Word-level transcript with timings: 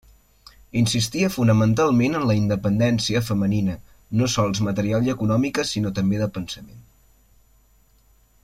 Insistia 0.79 1.27
fonamentalment 1.33 2.15
en 2.19 2.25
la 2.31 2.37
independència 2.39 3.21
femenina 3.27 3.77
no 4.21 4.31
sols 4.37 4.63
material 4.71 5.09
i 5.11 5.15
econòmica 5.17 5.69
sinó 5.73 5.93
també 6.01 6.23
de 6.25 6.33
pensament. 6.39 6.83